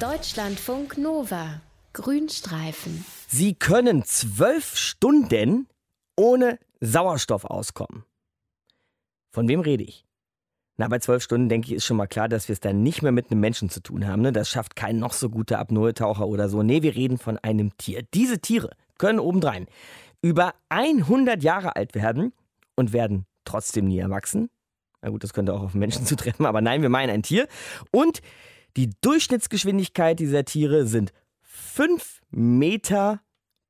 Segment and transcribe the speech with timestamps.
[0.00, 1.60] Deutschlandfunk Nova.
[1.92, 3.04] Grünstreifen.
[3.28, 5.66] Sie können zwölf Stunden
[6.16, 8.04] ohne Sauerstoff auskommen.
[9.28, 10.06] Von wem rede ich?
[10.78, 13.02] Na, bei zwölf Stunden denke ich, ist schon mal klar, dass wir es dann nicht
[13.02, 14.22] mehr mit einem Menschen zu tun haben.
[14.22, 14.32] Ne?
[14.32, 16.62] Das schafft kein noch so guter Apnoe-Taucher oder so.
[16.62, 18.02] Nee, wir reden von einem Tier.
[18.14, 19.66] Diese Tiere können obendrein
[20.22, 22.32] über 100 Jahre alt werden
[22.74, 24.48] und werden trotzdem nie erwachsen.
[25.02, 27.48] Na gut, das könnte auch auf Menschen zutreffen, aber nein, wir meinen ein Tier.
[27.90, 28.22] Und
[28.76, 33.20] die Durchschnittsgeschwindigkeit dieser Tiere sind 5 Meter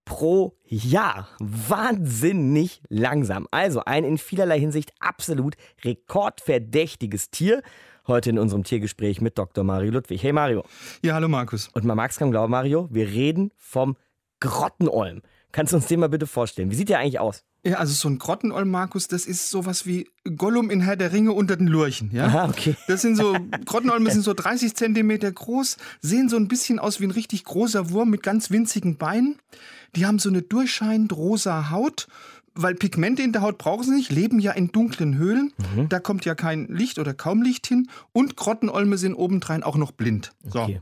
[0.05, 1.29] pro Jahr.
[1.39, 3.47] Wahnsinnig langsam.
[3.51, 7.63] Also ein in vielerlei Hinsicht absolut rekordverdächtiges Tier.
[8.07, 9.63] Heute in unserem Tiergespräch mit Dr.
[9.63, 10.23] Mario Ludwig.
[10.23, 10.65] Hey Mario.
[11.03, 11.69] Ja, hallo Markus.
[11.69, 13.97] Und man mag es kaum glauben, Mario, wir reden vom
[14.41, 15.23] Grottenolm.
[15.53, 16.71] Kannst du uns den mal bitte vorstellen?
[16.71, 17.45] Wie sieht der eigentlich aus?
[17.65, 21.33] Ja, also so ein Grottenolm, Markus, das ist sowas wie Gollum in Herr der Ringe
[21.33, 22.11] unter den Lurchen.
[22.13, 22.27] Ja?
[22.27, 22.75] Aha, okay.
[22.89, 23.37] Das sind so,
[23.67, 27.91] Grottenolme sind so 30 Zentimeter groß, sehen so ein bisschen aus wie ein richtig großer
[27.91, 29.37] Wurm mit ganz winzigen Beinen.
[29.95, 32.09] Die haben so eine durchscheinend rosa Haut,
[32.55, 35.53] weil Pigmente in der Haut brauchen sie nicht, leben ja in dunklen Höhlen.
[35.75, 35.89] Mhm.
[35.91, 37.89] Da kommt ja kein Licht oder kaum Licht hin.
[38.13, 40.33] Und Grottenolme sind obendrein auch noch blind.
[40.45, 40.61] So.
[40.61, 40.81] Okay.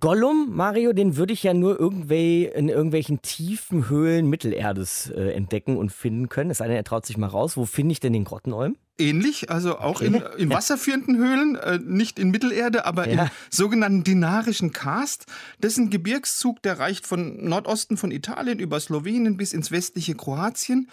[0.00, 5.78] Gollum, Mario, den würde ich ja nur irgendwie in irgendwelchen tiefen Höhlen Mittelerdes äh, entdecken
[5.78, 6.50] und finden können.
[6.50, 7.56] Es sei denn, er traut sich mal raus.
[7.56, 8.76] Wo finde ich denn den Grottenolm?
[8.98, 10.06] Ähnlich, also auch okay.
[10.06, 13.24] in, in wasserführenden Höhlen, äh, nicht in Mittelerde, aber ja.
[13.24, 15.26] im sogenannten dinarischen Karst.
[15.60, 20.14] Das ist ein Gebirgszug, der reicht von Nordosten von Italien über Slowenien bis ins westliche
[20.14, 20.88] Kroatien.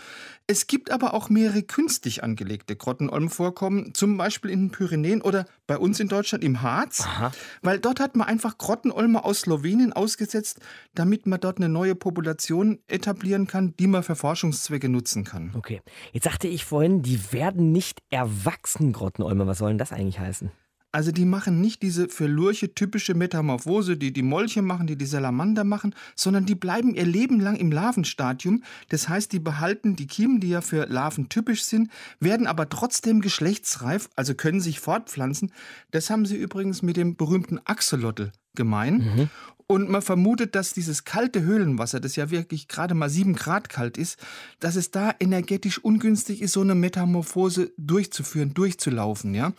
[0.45, 5.77] Es gibt aber auch mehrere künstlich angelegte Grottenolmvorkommen, zum Beispiel in den Pyrenäen oder bei
[5.77, 7.31] uns in Deutschland im Harz, Aha.
[7.61, 10.59] weil dort hat man einfach Grottenolme aus Slowenien ausgesetzt,
[10.93, 15.51] damit man dort eine neue Population etablieren kann, die man für Forschungszwecke nutzen kann.
[15.55, 15.81] Okay,
[16.11, 19.45] jetzt sagte ich vorhin, die werden nicht nicht erwachsenen Grottenolme.
[19.47, 20.51] Was soll denn das eigentlich heißen?
[20.91, 25.07] Also die machen nicht diese für Lurche typische Metamorphose, die die Molche machen, die die
[25.07, 28.61] Salamander machen, sondern die bleiben ihr Leben lang im Larvenstadium.
[28.89, 33.21] Das heißt, die behalten die Kiemen, die ja für Larven typisch sind, werden aber trotzdem
[33.21, 35.51] geschlechtsreif, also können sich fortpflanzen.
[35.89, 38.97] Das haben sie übrigens mit dem berühmten Axolotl gemein.
[38.97, 39.29] Mhm.
[39.67, 43.97] Und man vermutet, dass dieses kalte Höhlenwasser, das ja wirklich gerade mal sieben Grad kalt
[43.97, 44.17] ist,
[44.59, 49.53] dass es da energetisch ungünstig ist, so eine Metamorphose durchzuführen, durchzulaufen, ja.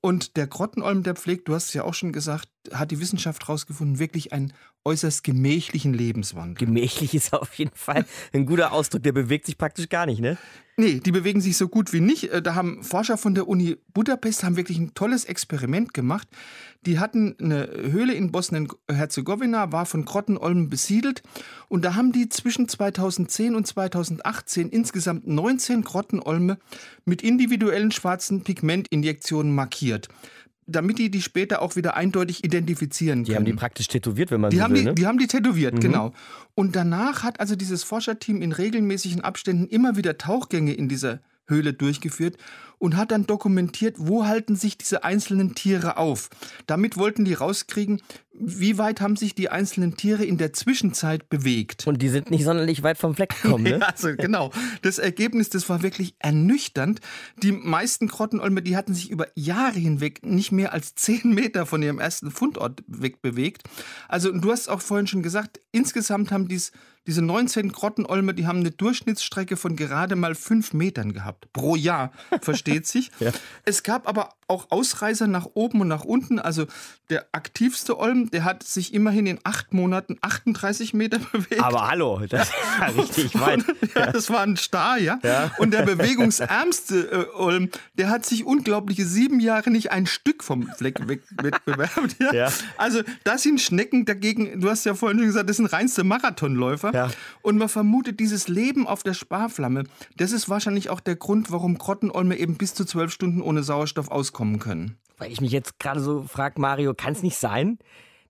[0.00, 3.42] Und der Grottenolm, der pflegt, du hast es ja auch schon gesagt, hat die Wissenschaft
[3.42, 4.52] herausgefunden, wirklich einen
[4.84, 6.66] äußerst gemächlichen Lebenswandel.
[6.66, 8.04] Gemächlich ist auf jeden Fall
[8.34, 10.36] ein guter Ausdruck, der bewegt sich praktisch gar nicht, ne?
[10.76, 12.32] Nee, die bewegen sich so gut wie nicht.
[12.32, 16.28] Äh, da haben Forscher von der Uni Budapest haben wirklich ein tolles Experiment gemacht.
[16.84, 21.22] Die hatten eine Höhle in Bosnien-Herzegowina, war von Grottenolmen besiedelt.
[21.68, 26.58] Und da haben die zwischen 2010 und 2018 insgesamt 19 Grottenolme
[27.04, 30.08] mit individuellen schwarzen Pigmentinjektionen markiert
[30.66, 33.24] damit die die später auch wieder eindeutig identifizieren können.
[33.24, 34.94] Die haben die praktisch tätowiert, wenn man die so haben will, die, ne?
[34.94, 35.80] Die haben die tätowiert, mhm.
[35.80, 36.12] genau.
[36.54, 41.72] Und danach hat also dieses Forscherteam in regelmäßigen Abständen immer wieder Tauchgänge in dieser Höhle
[41.72, 42.36] durchgeführt
[42.78, 46.28] und hat dann dokumentiert, wo halten sich diese einzelnen Tiere auf.
[46.66, 51.86] Damit wollten die rauskriegen, wie weit haben sich die einzelnen Tiere in der Zwischenzeit bewegt.
[51.86, 53.78] Und die sind nicht sonderlich weit vom Fleck gekommen, ne?
[53.78, 54.50] ja, also genau.
[54.82, 57.00] Das Ergebnis, das war wirklich ernüchternd.
[57.42, 61.82] Die meisten Grottenolme, die hatten sich über Jahre hinweg nicht mehr als zehn Meter von
[61.82, 63.62] ihrem ersten Fundort wegbewegt.
[64.08, 66.72] Also du hast auch vorhin schon gesagt, insgesamt haben dies
[67.06, 71.52] diese 19 Grottenolme, die haben eine Durchschnittsstrecke von gerade mal fünf Metern gehabt.
[71.52, 73.10] Pro Jahr, versteht sich.
[73.20, 73.30] ja.
[73.64, 76.38] Es gab aber auch Ausreißer nach oben und nach unten.
[76.38, 76.66] Also
[77.10, 81.62] der aktivste Olm, der hat sich immerhin in acht Monaten 38 Meter bewegt.
[81.62, 83.64] Aber hallo, das war richtig weit.
[83.94, 85.18] ja, das war ein Star, ja.
[85.22, 85.50] ja.
[85.58, 90.68] Und der bewegungsärmste äh, Olm, der hat sich unglaubliche sieben Jahre nicht ein Stück vom
[90.68, 92.16] Fleck weg wettbewerbt.
[92.20, 92.32] Ja?
[92.32, 92.52] ja.
[92.78, 96.93] Also das sind Schnecken dagegen, du hast ja vorhin schon gesagt, das sind reinste Marathonläufer.
[96.94, 97.10] Ja.
[97.42, 99.84] Und man vermutet, dieses Leben auf der Sparflamme,
[100.16, 104.10] das ist wahrscheinlich auch der Grund, warum Grottenolme eben bis zu zwölf Stunden ohne Sauerstoff
[104.10, 104.96] auskommen können.
[105.18, 107.78] Weil ich mich jetzt gerade so frage, Mario, kann es nicht sein,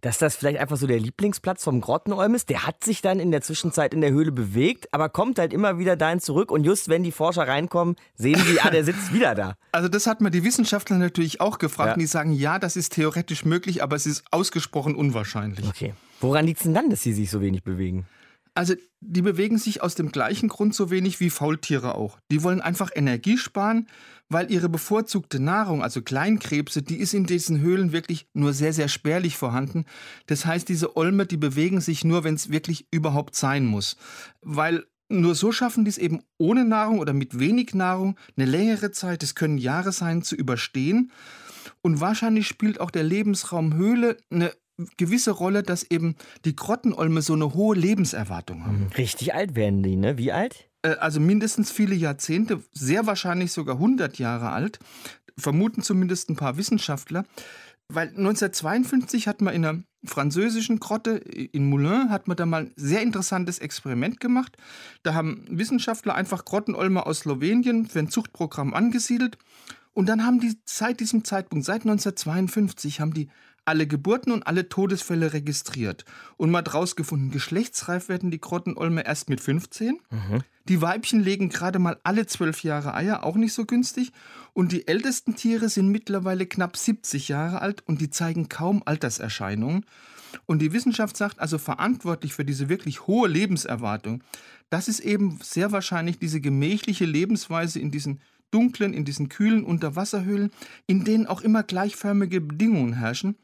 [0.05, 2.50] dass das vielleicht einfach so der Lieblingsplatz vom Grottenolm ist.
[2.50, 5.79] Der hat sich dann in der Zwischenzeit in der Höhle bewegt, aber kommt halt immer
[5.79, 6.50] wieder dahin zurück.
[6.50, 9.55] Und just wenn die Forscher reinkommen, sehen sie, ah, der sitzt wieder da.
[9.73, 11.88] Also das hat man die Wissenschaftler natürlich auch gefragt.
[11.88, 11.94] Ja.
[11.94, 15.67] Und die sagen, ja, das ist theoretisch möglich, aber es ist ausgesprochen unwahrscheinlich.
[15.67, 15.94] Okay.
[16.21, 18.06] Woran liegt es denn dann, dass sie sich so wenig bewegen?
[18.55, 22.19] Also die bewegen sich aus dem gleichen Grund so wenig wie Faultiere auch.
[22.31, 23.89] Die wollen einfach Energie sparen,
[24.29, 28.89] weil ihre bevorzugte Nahrung, also Kleinkrebse, die ist in diesen Höhlen wirklich nur sehr, sehr
[28.89, 29.85] spärlich vorhanden.
[30.27, 33.97] Das heißt, diese Olme, die bewegen sich nur, wenn es wirklich überhaupt sein muss.
[34.41, 38.91] Weil nur so schaffen die es eben ohne Nahrung oder mit wenig Nahrung eine längere
[38.91, 41.12] Zeit, es können Jahre sein, zu überstehen.
[41.83, 44.53] Und wahrscheinlich spielt auch der Lebensraum Höhle eine
[44.97, 48.88] gewisse Rolle, dass eben die Grottenolme so eine hohe Lebenserwartung haben.
[48.97, 50.19] Richtig alt werden die, ne?
[50.19, 50.69] Wie alt?
[50.82, 54.79] Äh, also mindestens viele Jahrzehnte, sehr wahrscheinlich sogar 100 Jahre alt,
[55.37, 57.25] vermuten zumindest ein paar Wissenschaftler.
[57.88, 62.73] Weil 1952 hat man in einer französischen Grotte in Moulins hat man da mal ein
[62.76, 64.56] sehr interessantes Experiment gemacht.
[65.03, 69.38] Da haben Wissenschaftler einfach Grottenolme aus Slowenien für ein Zuchtprogramm angesiedelt
[69.94, 73.29] und dann haben die seit diesem Zeitpunkt, seit 1952, haben die
[73.64, 76.05] alle Geburten und alle Todesfälle registriert
[76.37, 79.99] und mal draus gefunden, geschlechtsreif werden die Grottenolme erst mit 15.
[80.11, 80.40] Mhm.
[80.69, 84.12] Die Weibchen legen gerade mal alle zwölf Jahre Eier, auch nicht so günstig.
[84.55, 89.84] Und die ältesten Tiere sind mittlerweile knapp 70 Jahre alt und die zeigen kaum Alterserscheinungen.
[90.46, 94.22] Und die Wissenschaft sagt also verantwortlich für diese wirklich hohe Lebenserwartung,
[94.70, 98.20] das ist eben sehr wahrscheinlich diese gemächliche Lebensweise in diesen
[98.50, 100.50] dunklen, in diesen kühlen Unterwasserhöhlen,
[100.87, 103.37] in denen auch immer gleichförmige Bedingungen herrschen.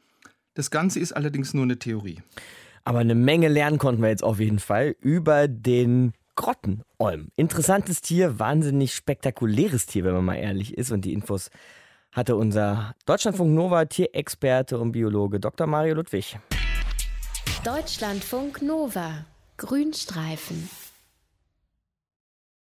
[0.53, 2.21] Das Ganze ist allerdings nur eine Theorie.
[2.83, 7.29] Aber eine Menge lernen konnten wir jetzt auf jeden Fall über den Grottenolm.
[7.35, 10.91] Interessantes Tier, wahnsinnig spektakuläres Tier, wenn man mal ehrlich ist.
[10.91, 11.51] Und die Infos
[12.11, 15.67] hatte unser Deutschlandfunk Nova Tierexperte und Biologe Dr.
[15.67, 16.37] Mario Ludwig.
[17.63, 19.25] Deutschlandfunk Nova
[19.57, 20.69] Grünstreifen.